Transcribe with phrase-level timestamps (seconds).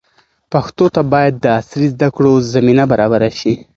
[0.51, 3.53] پښتنو ته باید د عصري زده کړو زمینه برابره شي.